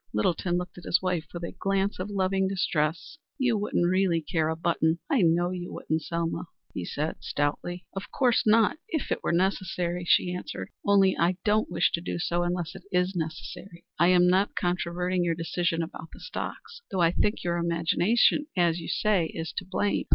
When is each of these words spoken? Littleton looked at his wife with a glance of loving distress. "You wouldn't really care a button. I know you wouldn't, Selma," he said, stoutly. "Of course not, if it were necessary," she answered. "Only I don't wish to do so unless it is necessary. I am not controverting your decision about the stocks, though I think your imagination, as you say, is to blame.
Littleton 0.15 0.57
looked 0.57 0.79
at 0.79 0.83
his 0.85 0.99
wife 0.99 1.27
with 1.31 1.43
a 1.43 1.51
glance 1.51 1.99
of 1.99 2.09
loving 2.09 2.47
distress. 2.47 3.19
"You 3.37 3.55
wouldn't 3.55 3.85
really 3.87 4.19
care 4.19 4.49
a 4.49 4.55
button. 4.55 4.97
I 5.11 5.21
know 5.21 5.51
you 5.51 5.71
wouldn't, 5.71 6.01
Selma," 6.01 6.45
he 6.73 6.83
said, 6.85 7.17
stoutly. 7.19 7.85
"Of 7.93 8.09
course 8.09 8.41
not, 8.47 8.77
if 8.87 9.11
it 9.11 9.21
were 9.21 9.31
necessary," 9.31 10.03
she 10.05 10.33
answered. 10.33 10.71
"Only 10.83 11.15
I 11.15 11.37
don't 11.45 11.69
wish 11.69 11.91
to 11.91 12.01
do 12.01 12.17
so 12.17 12.41
unless 12.41 12.73
it 12.73 12.81
is 12.91 13.15
necessary. 13.15 13.85
I 13.99 14.07
am 14.07 14.27
not 14.27 14.55
controverting 14.55 15.23
your 15.23 15.35
decision 15.35 15.83
about 15.83 16.07
the 16.13 16.19
stocks, 16.19 16.81
though 16.89 17.01
I 17.01 17.11
think 17.11 17.43
your 17.43 17.57
imagination, 17.57 18.47
as 18.57 18.79
you 18.79 18.87
say, 18.87 19.27
is 19.35 19.53
to 19.57 19.65
blame. 19.65 20.05